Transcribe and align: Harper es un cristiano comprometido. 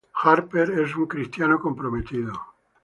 Harper 0.23 0.71
es 0.79 0.95
un 0.95 1.05
cristiano 1.05 1.59
comprometido. 1.61 2.33